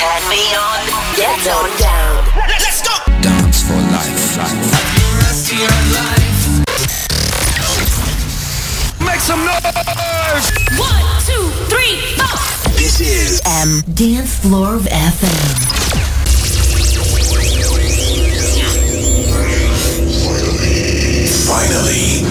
Turn 0.00 0.28
me 0.30 0.40
on, 0.56 0.80
get 1.14 1.44
on 1.52 1.68
down. 1.76 2.24
Let's 2.48 2.80
go. 2.80 2.96
Dance 3.20 3.62
for 3.68 3.76
life. 3.92 4.38
Rest 5.20 5.52
your 5.52 5.68
life. 5.92 6.64
Make 9.04 9.20
some 9.20 9.44
noise. 9.44 10.48
One, 10.80 11.04
two, 11.28 11.50
three, 11.68 12.00
four. 12.16 12.32
This 12.78 13.00
is 13.02 13.42
M 13.44 13.82
Dance 13.92 14.36
Floor 14.38 14.78
finally. 21.44 22.24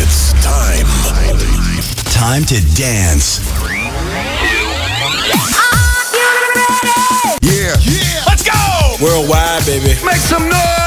It's 0.00 0.32
time. 0.42 0.86
Time 2.10 2.44
to 2.46 2.58
dance. 2.74 3.55
Yeah. 7.82 8.24
Let's 8.26 8.42
go. 8.42 9.04
Worldwide, 9.04 9.66
baby. 9.66 9.94
Make 10.04 10.16
some 10.16 10.48
noise. 10.48 10.85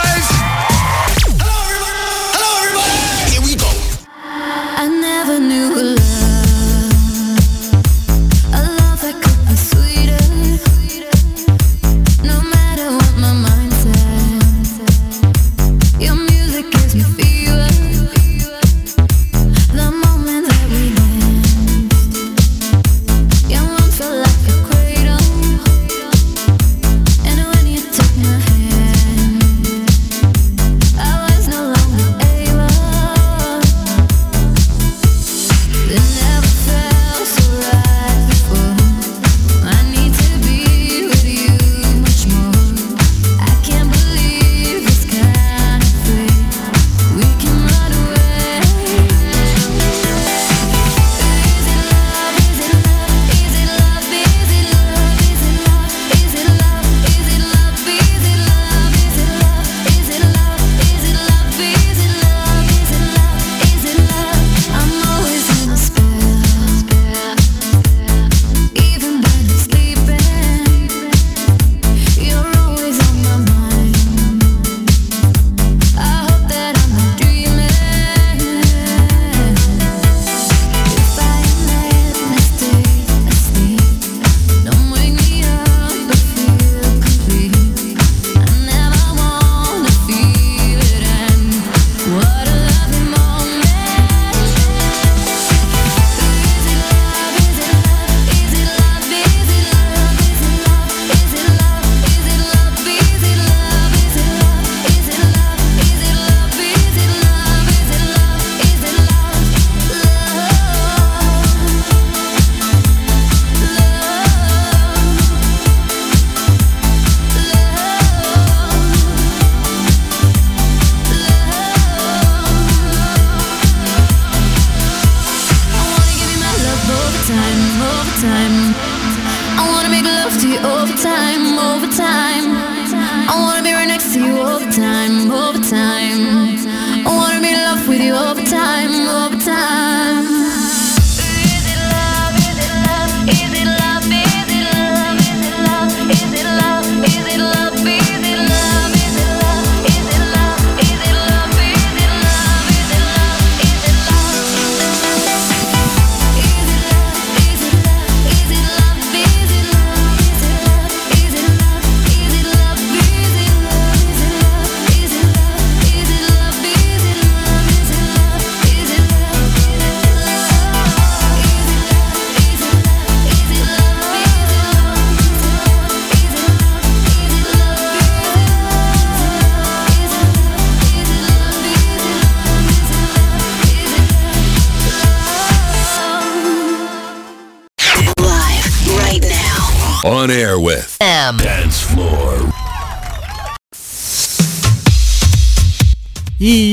On 190.04 190.30
air 190.30 190.56
with 190.56 190.96
M 191.00 191.38
Dance 191.44 191.78
Floor. 191.80 192.54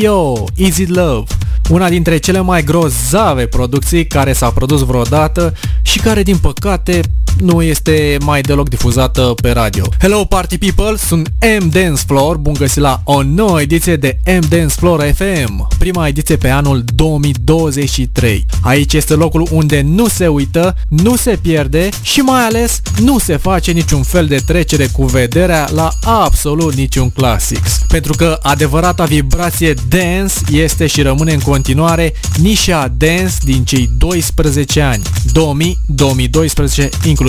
Yo, 0.00 0.44
Easy 0.56 0.86
Love, 0.86 1.24
una 1.68 1.88
dintre 1.88 2.16
cele 2.16 2.40
mai 2.40 2.62
grozave 2.62 3.46
producții 3.46 4.06
care 4.06 4.32
s-a 4.32 4.50
produs 4.50 4.80
vreodată 4.80 5.52
și 5.82 5.98
care 5.98 6.22
din 6.22 6.38
păcate 6.38 7.00
nu 7.40 7.62
este 7.62 8.16
mai 8.20 8.40
deloc 8.40 8.68
difuzată 8.68 9.34
pe 9.42 9.50
radio. 9.50 9.84
Hello 9.98 10.24
Party 10.24 10.58
People, 10.58 10.96
sunt 10.96 11.32
M 11.60 11.68
Dance 11.68 12.02
Floor, 12.06 12.36
bun 12.36 12.52
găsit 12.52 12.82
la 12.82 13.00
o 13.04 13.22
nouă 13.22 13.60
ediție 13.60 13.96
de 13.96 14.18
M 14.24 14.48
Dance 14.48 14.74
Floor 14.76 15.12
FM, 15.14 15.68
prima 15.78 16.06
ediție 16.06 16.36
pe 16.36 16.48
anul 16.48 16.84
2023. 16.94 18.46
Aici 18.60 18.92
este 18.92 19.14
locul 19.14 19.48
unde 19.50 19.80
nu 19.80 20.08
se 20.08 20.26
uită, 20.26 20.76
nu 20.88 21.16
se 21.16 21.38
pierde 21.42 21.88
și 22.02 22.20
mai 22.20 22.44
ales 22.44 22.80
nu 23.00 23.18
se 23.18 23.36
face 23.36 23.70
niciun 23.70 24.02
fel 24.02 24.26
de 24.26 24.38
trecere 24.46 24.86
cu 24.92 25.04
vederea 25.04 25.68
la 25.74 25.88
absolut 26.04 26.74
niciun 26.74 27.10
clasics. 27.10 27.80
Pentru 27.88 28.12
că 28.12 28.38
adevărata 28.42 29.04
vibrație 29.04 29.74
dance 29.88 30.34
este 30.50 30.86
și 30.86 31.02
rămâne 31.02 31.32
în 31.32 31.40
continuare 31.40 32.14
nișa 32.36 32.92
dance 32.96 33.34
din 33.42 33.64
cei 33.64 33.90
12 33.98 34.80
ani, 34.80 35.02
2000-2012 35.02 36.88
inclusiv, 37.04 37.25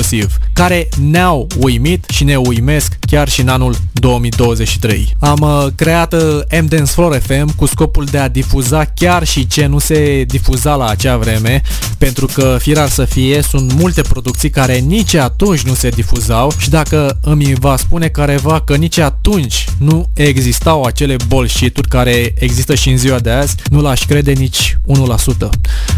care 0.54 0.88
ne-au 1.10 1.48
uimit 1.60 2.06
și 2.10 2.24
ne 2.24 2.36
uimesc 2.36 2.98
chiar 3.08 3.30
și 3.30 3.42
în 3.42 3.48
anul 3.48 3.76
2023. 3.94 5.16
Am 5.20 5.40
uh, 5.42 5.68
creat 5.76 6.14
uh, 6.14 6.22
M-Dance 6.62 6.92
Floor 6.92 7.20
FM 7.20 7.56
cu 7.56 7.66
scopul 7.66 8.06
de 8.06 8.18
a 8.18 8.28
difuza 8.28 8.86
chiar 8.86 9.26
și 9.26 9.48
ce 9.48 9.66
nu 9.66 9.80
se 9.80 10.24
difuza 10.28 10.76
la 10.76 10.88
acea 10.88 11.18
vreme, 11.18 11.62
pentru 11.98 12.26
că, 12.26 12.58
firar 12.60 12.90
să 12.90 13.06
fie, 13.06 13.42
sunt 13.42 13.74
multe 13.74 14.02
producții 14.02 14.50
care 14.50 14.78
nici 14.78 15.14
atunci 15.14 15.62
nu 15.62 15.74
se 15.74 15.90
difuzau 15.90 16.52
și 16.58 16.70
dacă 16.70 17.20
îmi 17.22 17.54
va 17.60 17.78
spune 17.78 18.08
careva 18.08 18.62
că 18.62 18.76
nici 18.76 18.98
atunci 18.98 19.66
nu 19.78 20.10
existau 20.14 20.84
acele 20.84 21.16
bullshit-uri 21.28 21.88
care 21.88 22.34
există 22.40 22.76
și 22.76 22.90
în 22.90 22.98
ziua 22.98 23.20
de 23.20 23.30
azi, 23.30 23.56
nu 23.70 23.82
l-aș 23.82 24.06
crede 24.06 24.32
nici 24.32 24.78
1%. 24.88 25.50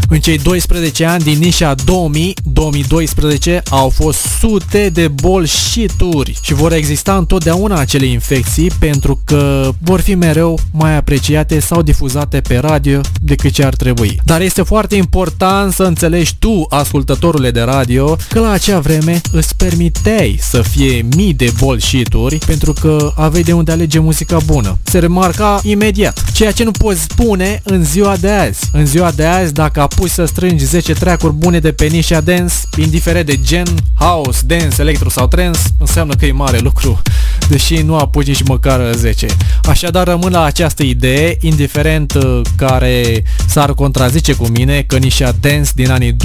În 0.08 0.20
cei 0.20 0.38
12 0.38 1.04
ani 1.04 1.22
din 1.22 1.38
nișa 1.38 1.74
2000-2012 1.74 3.62
au 3.68 3.89
fost 3.90 4.18
sute 4.40 4.88
de 4.92 5.08
bullshit-uri 5.08 6.38
și 6.42 6.54
vor 6.54 6.72
exista 6.72 7.16
întotdeauna 7.16 7.78
acele 7.78 8.06
infecții 8.06 8.70
pentru 8.78 9.20
că 9.24 9.70
vor 9.80 10.00
fi 10.00 10.14
mereu 10.14 10.58
mai 10.72 10.96
apreciate 10.96 11.60
sau 11.60 11.82
difuzate 11.82 12.40
pe 12.40 12.56
radio 12.58 13.00
decât 13.20 13.52
ce 13.52 13.64
ar 13.64 13.74
trebui. 13.74 14.20
Dar 14.24 14.40
este 14.40 14.62
foarte 14.62 14.96
important 14.96 15.72
să 15.72 15.82
înțelegi 15.82 16.34
tu, 16.38 16.66
ascultătorule 16.68 17.50
de 17.50 17.60
radio, 17.60 18.16
că 18.28 18.40
la 18.40 18.50
acea 18.50 18.78
vreme 18.80 19.20
îți 19.32 19.56
permiteai 19.56 20.38
să 20.40 20.62
fie 20.62 21.06
mii 21.16 21.34
de 21.34 21.52
bullshit-uri 21.58 22.38
pentru 22.46 22.72
că 22.72 23.12
aveai 23.16 23.42
de 23.42 23.52
unde 23.52 23.72
alege 23.72 23.98
muzica 23.98 24.38
bună. 24.46 24.78
Se 24.82 24.98
remarca 24.98 25.60
imediat. 25.62 26.24
Ceea 26.32 26.52
ce 26.52 26.64
nu 26.64 26.70
poți 26.70 27.00
spune 27.00 27.60
în 27.64 27.84
ziua 27.84 28.16
de 28.16 28.30
azi. 28.30 28.60
În 28.72 28.86
ziua 28.86 29.10
de 29.10 29.24
azi, 29.24 29.52
dacă 29.52 29.80
apuci 29.80 30.10
să 30.10 30.24
strângi 30.24 30.64
10 30.64 30.92
track 30.92 31.28
bune 31.28 31.58
de 31.58 31.72
pe 31.72 31.86
nișa 31.86 32.20
dance, 32.20 32.54
indiferent 32.76 33.26
de 33.26 33.40
gen, 33.40 33.66
house, 33.94 34.40
dance, 34.46 34.80
electro 34.80 35.08
sau 35.10 35.26
trance, 35.26 35.60
înseamnă 35.78 36.14
că 36.14 36.26
e 36.26 36.32
mare 36.32 36.58
lucru, 36.58 37.02
deși 37.48 37.74
nu 37.74 37.96
apuci 37.96 38.26
nici 38.26 38.42
măcar 38.42 38.92
10. 38.94 39.26
Așadar 39.62 40.06
rămân 40.06 40.32
la 40.32 40.42
această 40.42 40.82
idee, 40.82 41.36
indiferent 41.40 42.12
uh, 42.12 42.40
care 42.56 43.22
s-ar 43.46 43.74
contrazice 43.74 44.32
cu 44.32 44.46
mine 44.46 44.82
că 44.82 44.96
nișa 44.96 45.32
dance 45.40 45.70
din 45.74 45.90
anii 45.90 46.16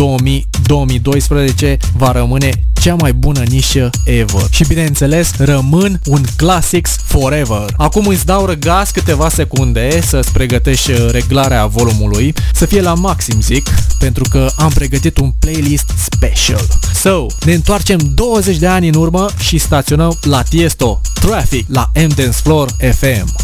2000-2012 1.66 1.78
va 1.98 2.12
rămâne 2.12 2.50
cea 2.86 2.96
mai 2.96 3.14
bună 3.14 3.44
nișă 3.48 3.90
ever. 4.04 4.42
Și 4.50 4.64
bineînțeles, 4.68 5.32
rămân 5.38 6.00
un 6.06 6.24
classics 6.36 6.96
forever. 7.06 7.66
Acum 7.78 8.08
îți 8.08 8.26
dau 8.26 8.46
răgaz 8.46 8.90
câteva 8.90 9.30
secunde 9.30 10.02
să-ți 10.02 10.32
pregătești 10.32 10.92
uh, 10.92 11.10
reglarea 11.12 11.66
volumului, 11.66 12.34
să 12.54 12.66
fie 12.66 12.82
la 12.82 12.94
maxim 12.94 13.42
zic, 13.42 13.70
pentru 14.00 14.24
că 14.30 14.50
am 14.58 14.70
pregătit 14.70 15.18
un 15.18 15.32
playlist 15.40 15.92
special. 15.98 16.68
So, 16.94 17.26
ne 17.46 17.54
întoarcem 17.54 18.00
20 18.14 18.58
de 18.58 18.68
ani 18.68 18.88
în 18.88 18.96
urmă 18.96 19.30
și 19.40 19.58
staționăm 19.58 20.18
la 20.22 20.42
Tiesto 20.42 21.02
Traffic 21.14 21.66
la 21.70 21.92
M 21.94 22.08
Dance 22.16 22.38
Floor 22.44 22.70
FM. 22.98 23.36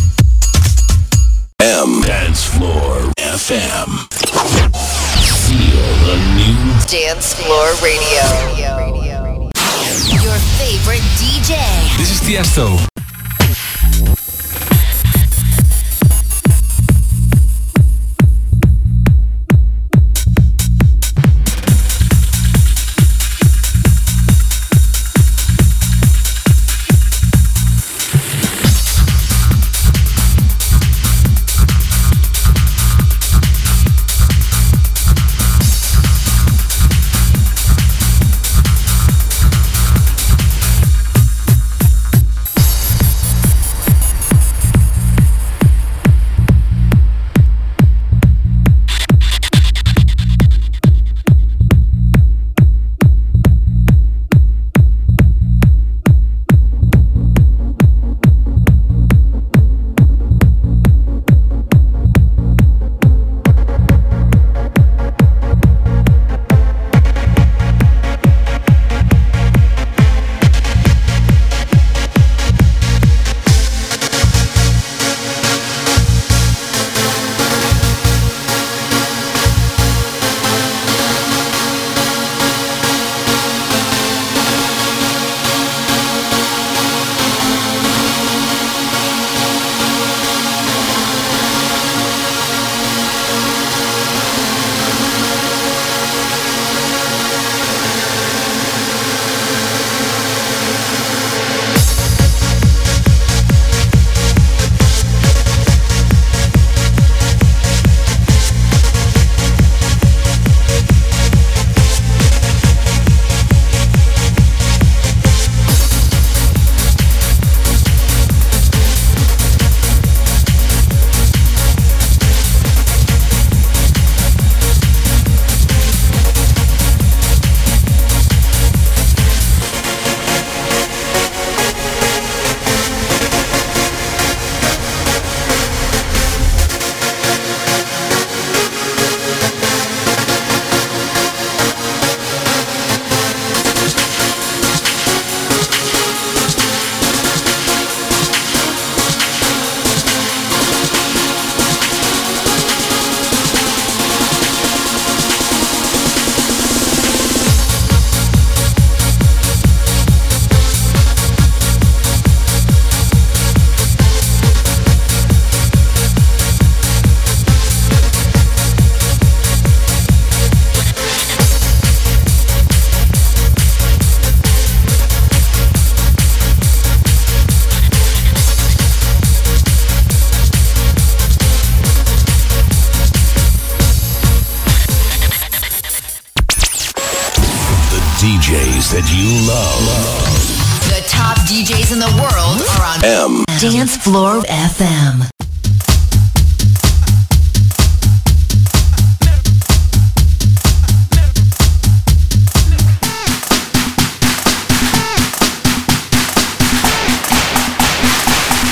M 1.85 2.05
Dance 2.07 2.39
Floor 2.39 3.09
FM. 3.35 4.07
Feel 5.47 5.83
the 6.05 6.17
new 6.35 6.61
Dance 6.91 7.25
Floor 7.35 7.67
Radio. 7.81 9.10
Your 9.81 10.37
favorite 10.59 11.01
DJ. 11.17 11.57
This 11.97 12.11
is 12.11 12.21
Tiesto. 12.21 12.90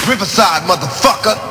Riverside, 0.10 0.66
motherfucker. 0.66 1.49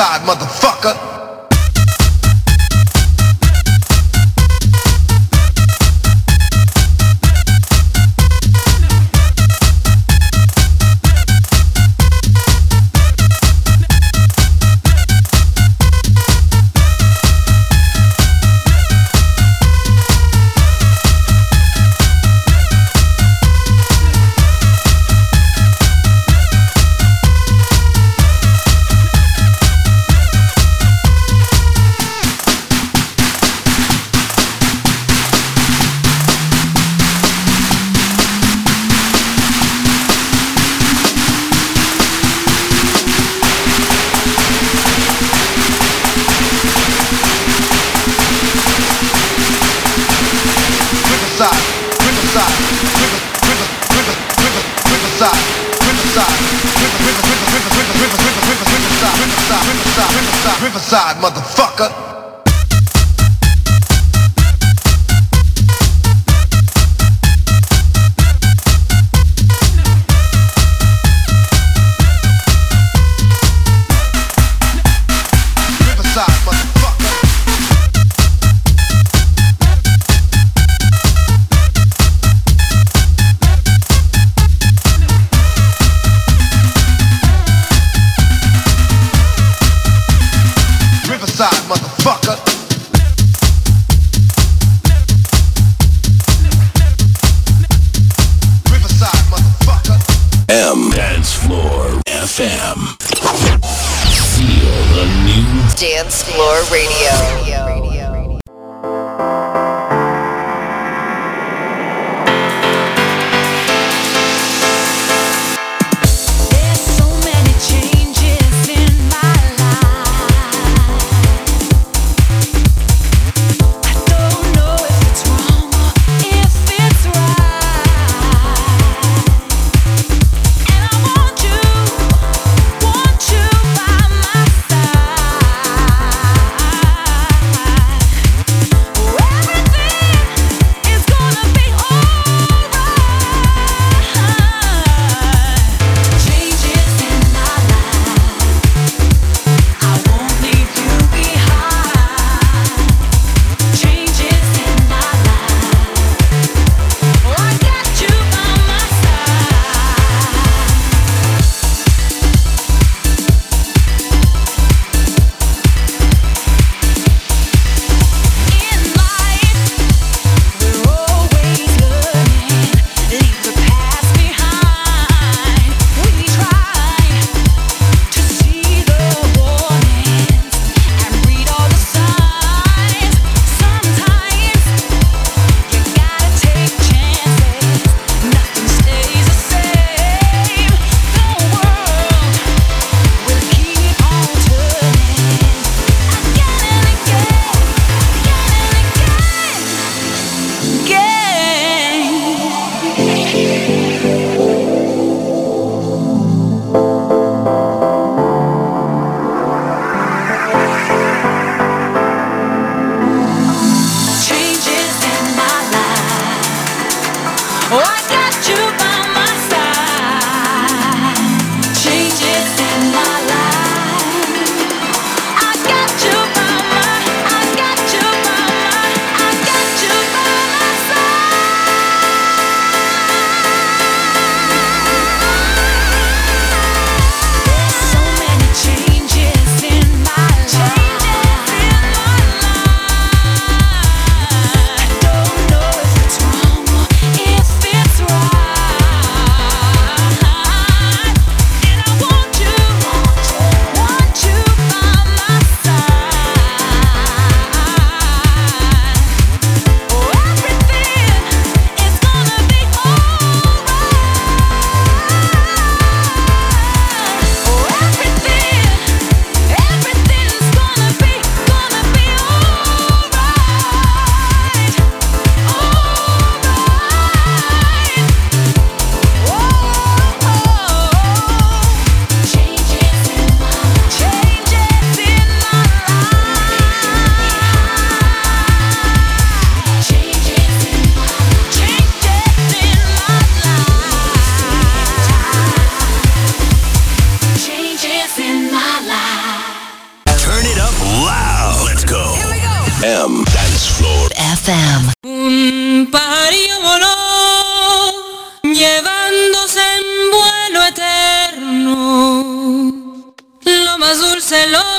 side, 0.00 0.22
motherfucker. 0.24 0.99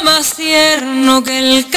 Más 0.04 0.36
tierno 0.36 1.24
que 1.24 1.40
el 1.40 1.70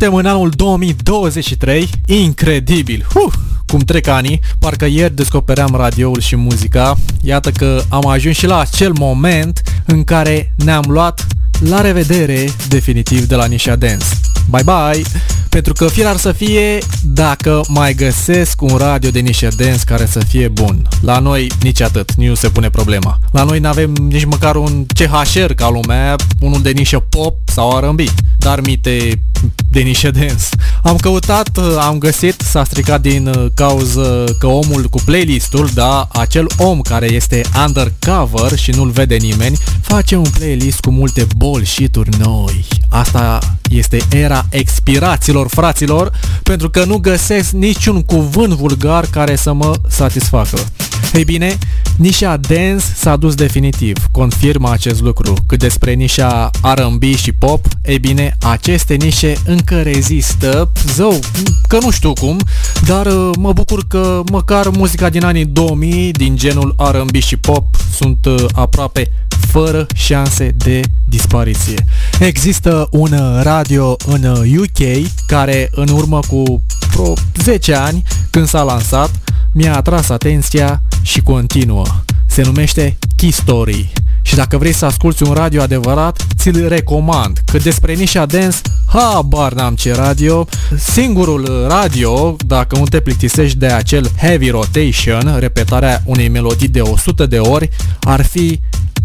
Suntem 0.00 0.18
în 0.18 0.26
anul 0.26 0.50
2023, 0.50 1.88
incredibil! 2.06 3.06
Huh! 3.14 3.32
Cum 3.66 3.80
trec 3.80 4.06
anii, 4.06 4.40
parcă 4.58 4.86
ieri 4.86 5.14
descopeream 5.14 5.74
radioul 5.74 6.20
și 6.20 6.36
muzica, 6.36 6.98
iată 7.22 7.50
că 7.50 7.82
am 7.88 8.06
ajuns 8.06 8.36
și 8.36 8.46
la 8.46 8.58
acel 8.58 8.92
moment 8.92 9.62
în 9.86 10.04
care 10.04 10.54
ne-am 10.64 10.84
luat 10.88 11.26
la 11.68 11.80
revedere 11.80 12.50
definitiv 12.68 13.24
de 13.24 13.34
la 13.34 13.46
Nisha 13.46 13.76
Dance. 13.76 14.06
Bye 14.50 14.62
bye! 14.62 15.02
Pentru 15.50 15.72
că 15.72 15.86
firar 15.86 16.16
să 16.16 16.32
fie 16.32 16.78
dacă 17.02 17.60
mai 17.68 17.94
găsesc 17.94 18.62
un 18.62 18.76
radio 18.76 19.10
de 19.10 19.18
Nisha 19.18 19.48
Dance 19.56 19.80
care 19.84 20.06
să 20.06 20.18
fie 20.28 20.48
bun. 20.48 20.88
La 21.00 21.18
noi 21.18 21.50
nici 21.62 21.80
atât, 21.80 22.14
nu 22.14 22.34
se 22.34 22.48
pune 22.48 22.70
problema. 22.70 23.18
La 23.32 23.44
noi 23.44 23.58
n-avem 23.58 23.92
nici 23.92 24.24
măcar 24.24 24.56
un 24.56 24.86
CHR 24.86 25.52
ca 25.52 25.70
lumea, 25.70 26.16
unul 26.40 26.62
de 26.62 26.70
nișă 26.70 26.98
pop 26.98 27.34
sau 27.44 27.78
R&B, 27.78 28.00
dar 28.38 28.60
mite 28.60 29.22
de 29.70 29.80
nișă 29.80 30.10
dance. 30.10 30.44
Am 30.82 30.96
căutat, 30.96 31.58
am 31.78 31.98
găsit, 31.98 32.40
s-a 32.40 32.64
stricat 32.64 33.00
din 33.00 33.26
uh, 33.26 33.46
cauză 33.54 34.36
că 34.38 34.46
omul 34.46 34.84
cu 34.84 35.00
playlistul, 35.04 35.68
da, 35.74 36.08
acel 36.12 36.46
om 36.56 36.80
care 36.80 37.12
este 37.12 37.42
undercover 37.66 38.58
și 38.58 38.70
nu-l 38.70 38.90
vede 38.90 39.16
nimeni, 39.16 39.58
face 39.80 40.16
un 40.16 40.26
playlist 40.38 40.80
cu 40.80 40.90
multe 40.90 41.26
bullshit-uri 41.36 42.18
noi. 42.18 42.66
Asta 42.88 43.38
este 43.70 44.00
era 44.12 44.46
expirațiilor, 44.48 45.39
fraților, 45.48 46.12
pentru 46.42 46.70
că 46.70 46.84
nu 46.84 46.96
găsesc 46.96 47.50
niciun 47.50 48.02
cuvânt 48.02 48.52
vulgar 48.52 49.06
care 49.10 49.36
să 49.36 49.52
mă 49.52 49.74
satisfacă. 49.88 50.58
Ei 51.14 51.24
bine, 51.24 51.58
nișa 51.96 52.36
dance 52.36 52.84
s-a 52.94 53.16
dus 53.16 53.34
definitiv, 53.34 54.06
confirmă 54.10 54.70
acest 54.70 55.00
lucru. 55.00 55.34
Cât 55.46 55.58
despre 55.58 55.92
nișa 55.92 56.50
R&B 56.74 57.02
și 57.02 57.32
pop, 57.32 57.66
ei 57.84 57.98
bine, 57.98 58.36
aceste 58.40 58.94
nișe 58.94 59.36
încă 59.44 59.82
rezistă, 59.82 60.70
zău, 60.94 61.18
că 61.68 61.78
nu 61.82 61.90
știu 61.90 62.12
cum, 62.12 62.38
dar 62.86 63.06
uh, 63.06 63.30
mă 63.38 63.52
bucur 63.52 63.86
că 63.88 64.22
măcar 64.30 64.68
muzica 64.68 65.08
din 65.08 65.24
anii 65.24 65.44
2000, 65.44 66.12
din 66.12 66.36
genul 66.36 66.74
R&B 66.90 67.14
și 67.14 67.36
pop, 67.36 67.64
sunt 67.96 68.26
uh, 68.26 68.44
aproape 68.52 69.10
fără 69.50 69.86
șanse 69.94 70.52
de 70.56 70.80
dispariție. 71.04 71.84
Există 72.20 72.88
un 72.90 73.12
uh, 73.12 73.40
radio 73.42 73.96
în 74.06 74.24
UK 74.58 75.06
care 75.26 75.68
în 75.72 75.88
urmă 75.88 76.20
cu 76.28 76.62
vreo 76.92 77.12
10 77.42 77.74
ani, 77.74 78.02
când 78.30 78.46
s-a 78.46 78.62
lansat, 78.62 79.10
mi-a 79.52 79.76
atras 79.76 80.08
atenția 80.08 80.82
și 81.02 81.20
continuă. 81.20 81.86
Se 82.26 82.42
numește 82.42 82.96
Key 83.16 83.30
Story. 83.30 83.92
Și 84.22 84.34
dacă 84.34 84.58
vrei 84.58 84.72
să 84.72 84.84
asculti 84.84 85.22
un 85.22 85.32
radio 85.32 85.62
adevărat, 85.62 86.26
ți-l 86.36 86.68
recomand. 86.68 87.40
Cât 87.44 87.62
despre 87.62 87.94
nișa 87.94 88.26
dance, 88.26 88.58
habar 88.86 89.52
n-am 89.52 89.74
ce 89.74 89.94
radio. 89.94 90.46
Singurul 90.76 91.66
radio, 91.68 92.36
dacă 92.46 92.76
nu 92.78 92.84
te 92.84 93.00
plictisești 93.00 93.58
de 93.58 93.66
acel 93.66 94.10
heavy 94.16 94.50
rotation, 94.50 95.36
repetarea 95.38 96.02
unei 96.04 96.28
melodii 96.28 96.68
de 96.68 96.80
100 96.80 97.26
de 97.26 97.38
ori, 97.38 97.68
ar 98.00 98.24
fi 98.24 98.60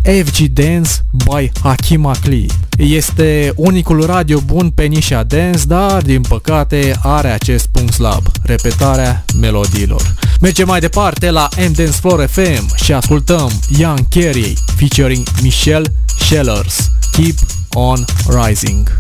FG 0.06 0.48
Dance 0.54 0.92
by 1.12 1.52
Hakim 1.64 2.06
Akli. 2.06 2.46
Este 2.78 3.54
unicul 3.56 4.06
radio 4.06 4.40
bun 4.40 4.70
pe 4.70 4.84
nișa 4.84 5.24
dance, 5.24 5.66
dar 5.68 6.02
din 6.02 6.22
păcate 6.22 7.00
are 7.04 7.28
acest 7.28 7.68
punct 7.72 7.94
slab, 7.94 8.24
repetarea 8.44 9.26
melodiilor. 9.40 10.14
Mergem 10.42 10.68
mai 10.68 10.80
departe 10.80 11.30
la 11.30 11.48
M 11.58 11.72
Dance 11.72 11.92
Floor 11.92 12.28
FM 12.28 12.76
și 12.84 12.94
ascultăm 12.94 13.52
Young 13.78 14.00
Carey 14.10 14.54
featuring 14.78 15.28
Michelle 15.42 15.94
Shellers. 16.20 16.90
Keep 17.12 17.36
on 17.74 18.06
Rising. 18.28 19.00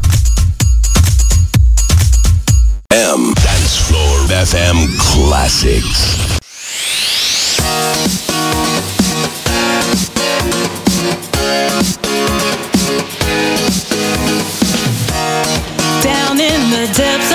M 3.17 3.33
Dance 3.33 3.75
Floor 3.87 4.45
FM 4.45 4.77
Classics. 5.13 6.15
steps 16.95 17.34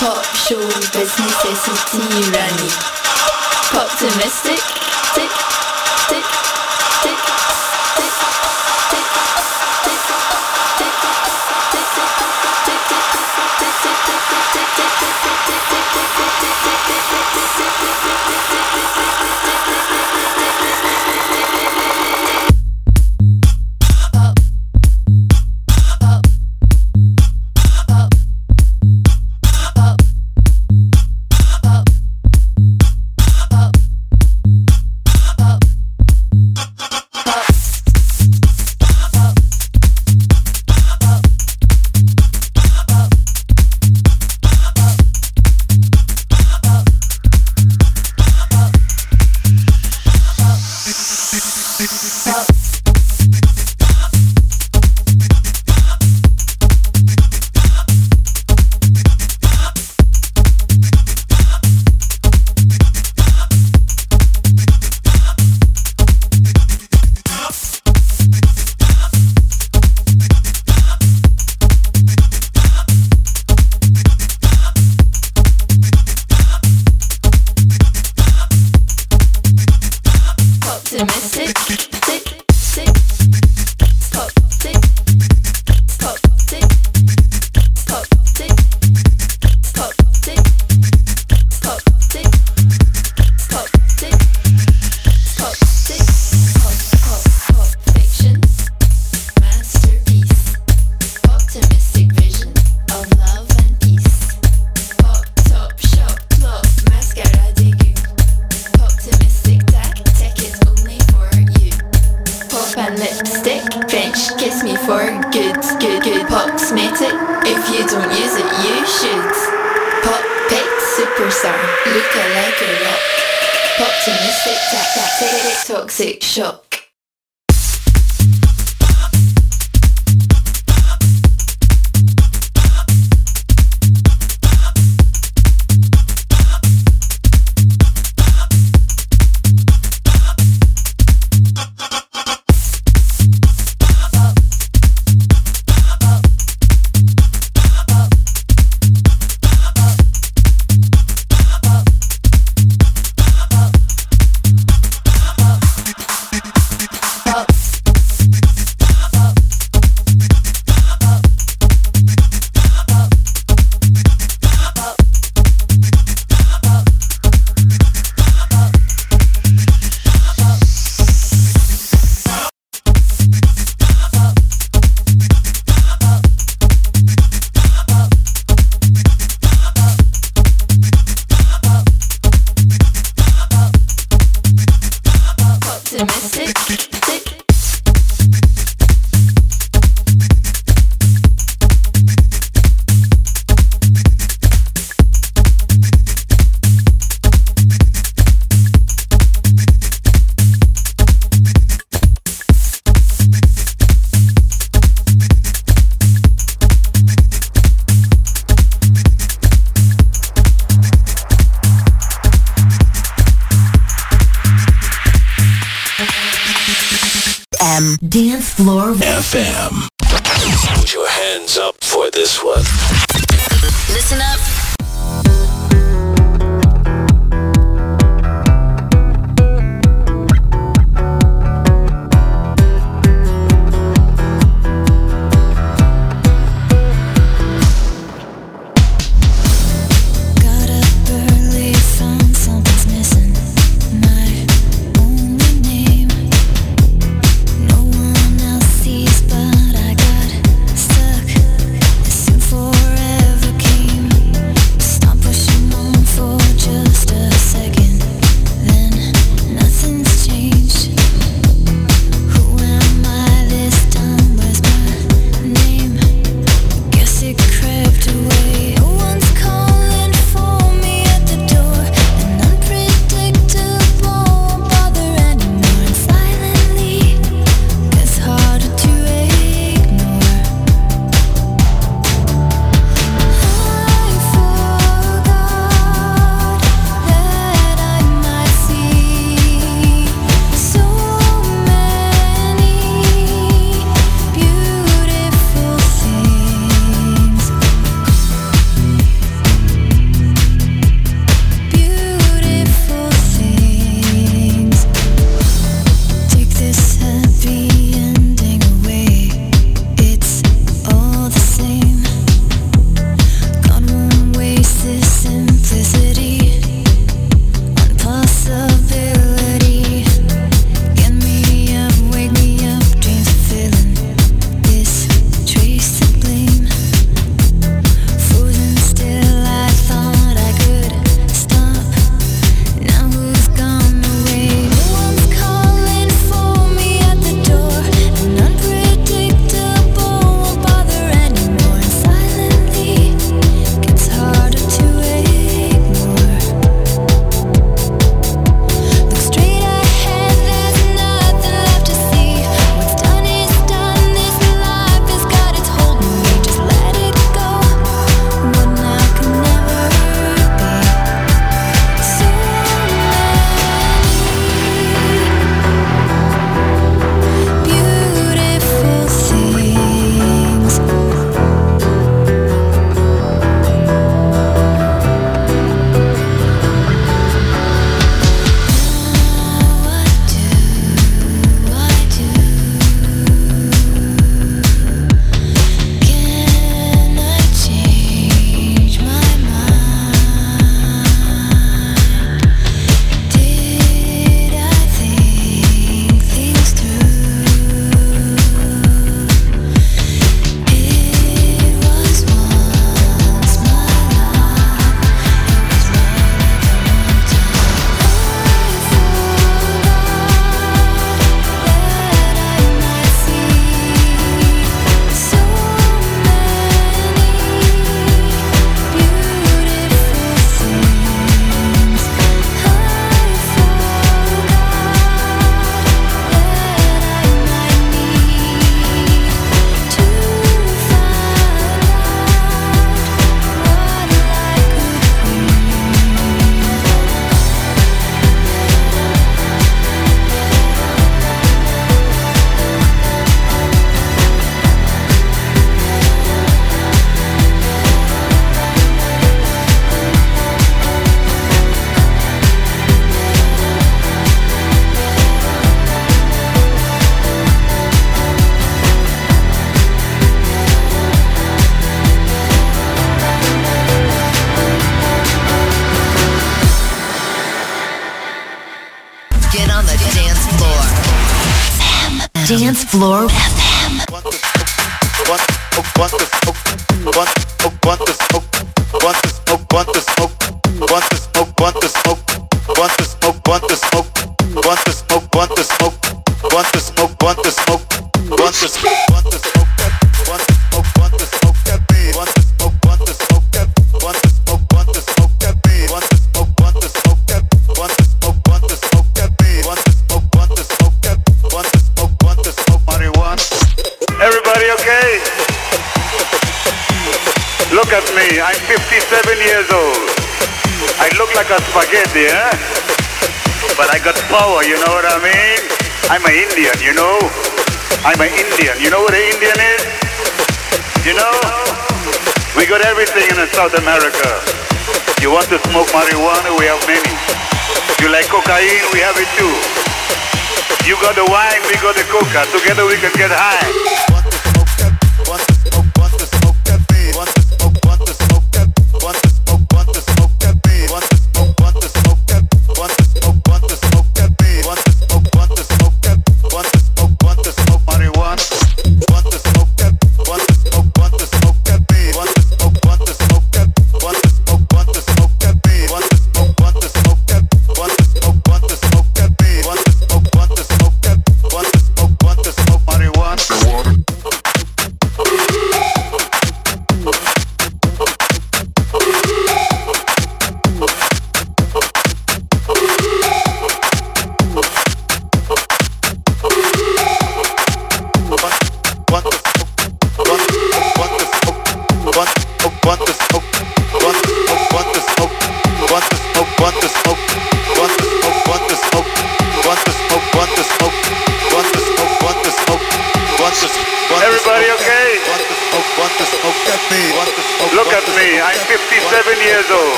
Pop 0.00 0.24
show 0.34 0.56
business 0.56 1.44
is 1.44 1.84
tyranny. 1.92 2.70
Optimistic. 3.76 4.58
tick 5.12 5.49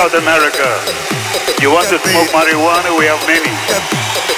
South 0.00 0.14
America. 0.14 0.64
You 1.60 1.68
want 1.68 1.86
to 1.92 1.98
smoke 2.00 2.32
marijuana? 2.32 2.96
We 2.96 3.04
have 3.04 3.20
many. 3.28 3.52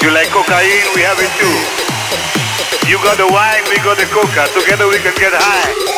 You 0.02 0.10
like 0.10 0.26
cocaine? 0.34 0.90
We 0.98 1.02
have 1.06 1.14
it 1.22 1.30
too. 1.38 1.54
You 2.90 2.98
got 2.98 3.16
the 3.16 3.30
wine, 3.30 3.62
we 3.70 3.76
got 3.76 3.96
the 3.96 4.06
coca. 4.10 4.50
Together 4.58 4.88
we 4.88 4.98
can 4.98 5.14
get 5.14 5.30
high. 5.32 5.91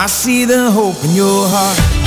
I 0.00 0.06
see 0.06 0.44
the 0.44 0.70
hope 0.70 1.02
in 1.02 1.12
your 1.12 1.48
heart. 1.48 1.97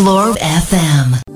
Floor 0.00 0.32
FM. 0.40 1.29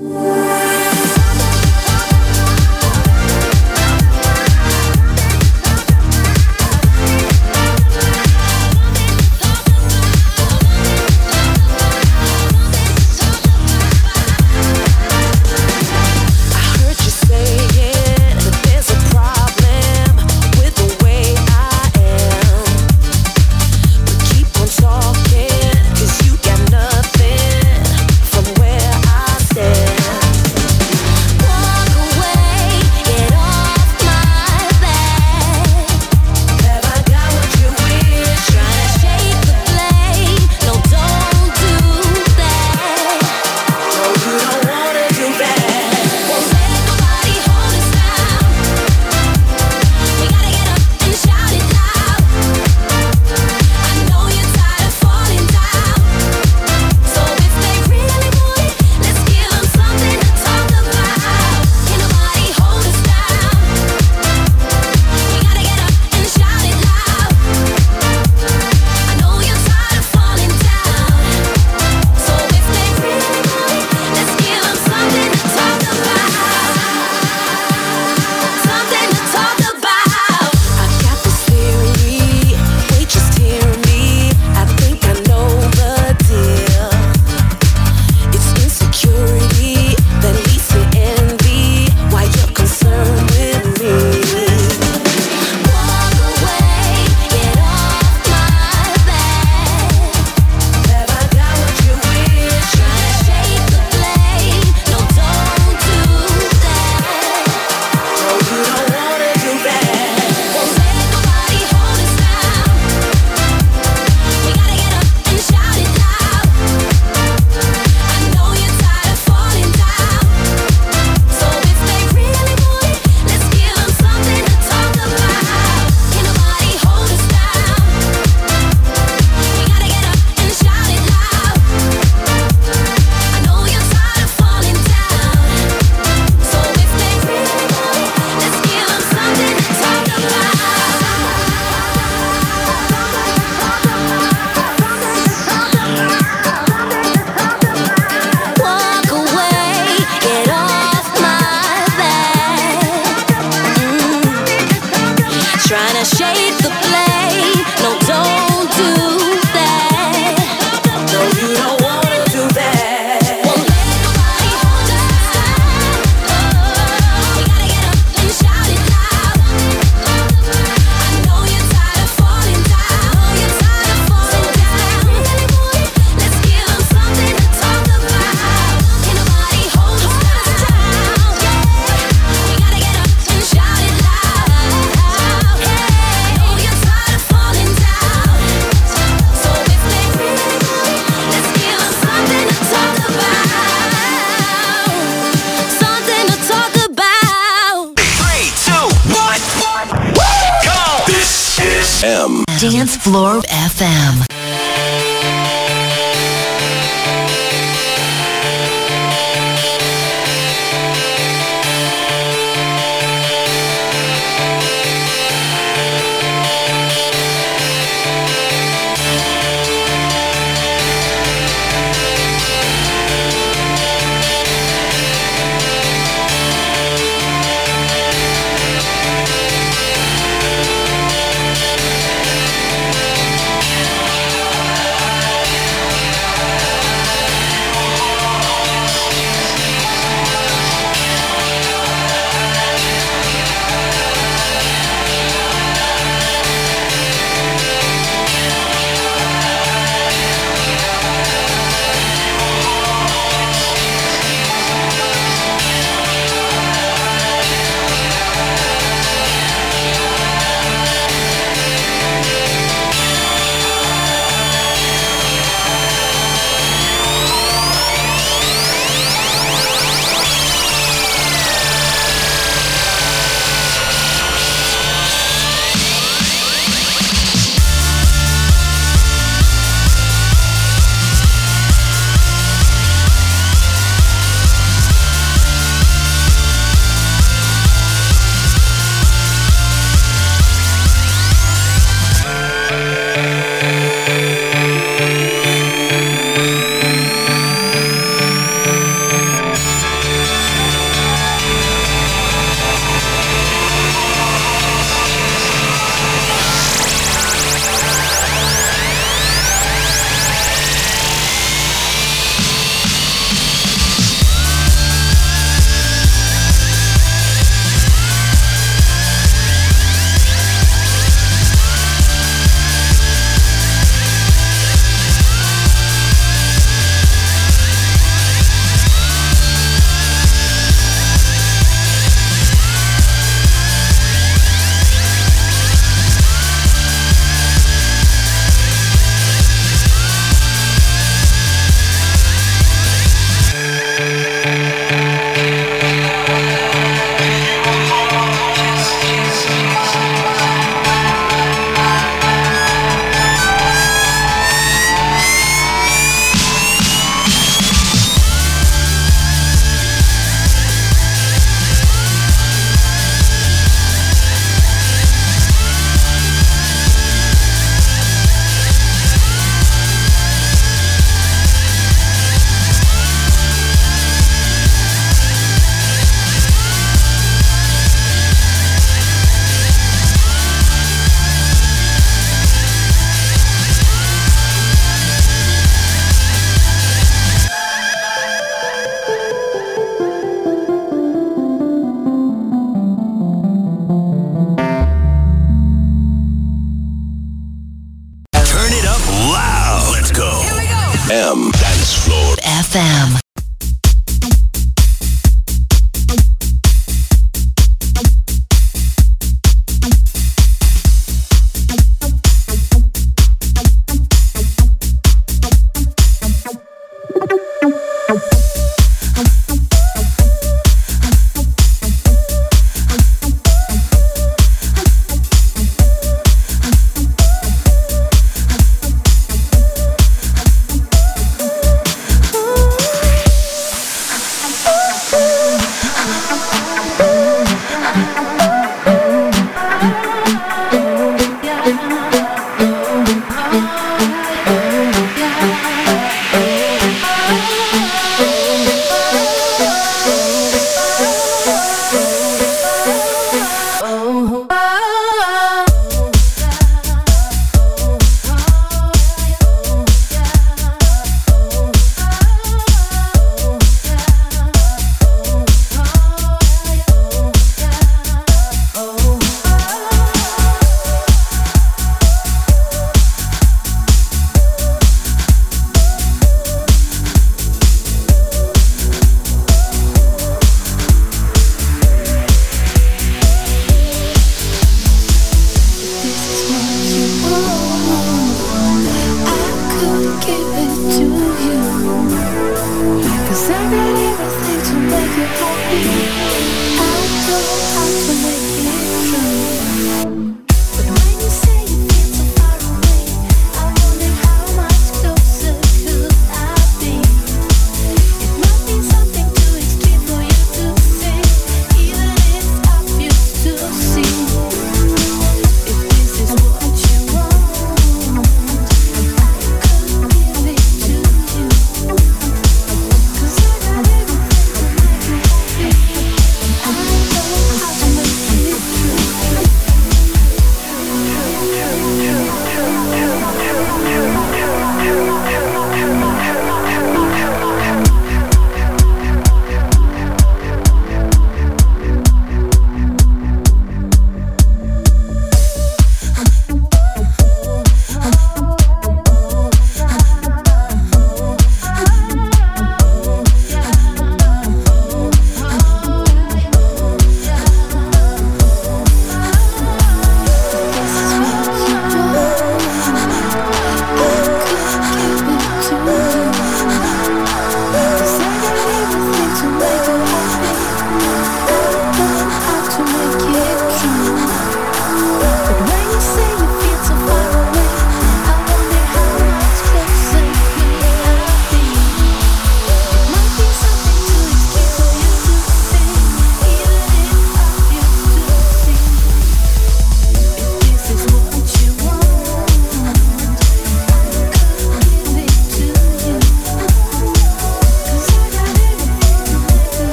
Dance 202.59 202.95
Floor 202.95 203.41
FM. 203.49 204.34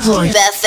FM. 0.00 0.32
Dance 0.32 0.56
Floor 0.56 0.59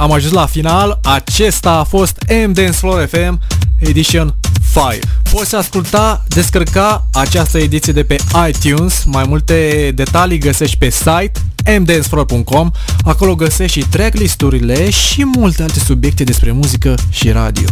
am 0.00 0.12
ajuns 0.12 0.32
la 0.32 0.46
final. 0.46 1.00
Acesta 1.02 1.70
a 1.70 1.84
fost 1.84 2.24
M 2.46 2.52
Dance 2.52 2.70
Floor 2.70 3.06
FM 3.06 3.40
Edition 3.78 4.34
5. 4.72 5.04
Poți 5.32 5.54
asculta, 5.54 6.24
descărca 6.28 7.06
această 7.12 7.58
ediție 7.58 7.92
de 7.92 8.02
pe 8.02 8.16
iTunes. 8.48 9.04
Mai 9.04 9.24
multe 9.28 9.90
detalii 9.94 10.38
găsești 10.38 10.76
pe 10.76 10.90
site 10.90 11.32
mdancefloor.com. 11.78 12.70
Acolo 13.04 13.34
găsești 13.34 13.78
și 13.78 13.86
tracklisturile 13.88 14.90
și 14.90 15.24
multe 15.24 15.62
alte 15.62 15.78
subiecte 15.78 16.24
despre 16.24 16.52
muzică 16.52 16.94
și 17.10 17.30
radio. 17.30 17.68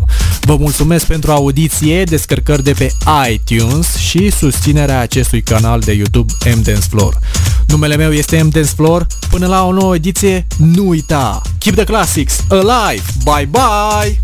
Vă 0.49 0.57
mulțumesc 0.57 1.07
pentru 1.07 1.31
audiție, 1.31 2.05
descărcări 2.05 2.63
de 2.63 2.73
pe 2.73 2.93
iTunes 3.31 3.97
și 3.97 4.31
susținerea 4.31 5.01
acestui 5.01 5.43
canal 5.43 5.81
de 5.81 5.93
YouTube 5.93 6.33
M 6.45 6.63
Dance 6.63 6.87
Floor. 6.91 7.19
Numele 7.67 7.97
meu 7.97 8.13
este 8.13 8.43
M 8.43 8.49
Dance 8.49 8.69
Floor. 8.75 9.07
Până 9.31 9.47
la 9.47 9.67
o 9.67 9.73
nouă 9.73 9.95
ediție, 9.95 10.47
nu 10.57 10.89
uita! 10.89 11.43
Keep 11.59 11.75
the 11.75 11.85
classics 11.85 12.41
alive! 12.49 13.03
Bye 13.25 13.49
bye! 13.51 14.21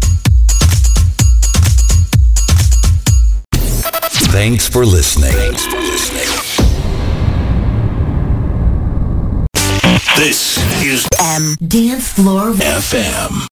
Thanks 4.31 4.67
for 4.69 4.85
listening. 4.85 5.35
Thanks 5.35 5.63
for 5.63 5.79
listening. 5.93 6.29
This 10.15 10.59
is 10.95 11.07
M. 11.39 11.55
Dance 11.59 12.05
Floor 12.15 12.55
FM. 12.81 13.47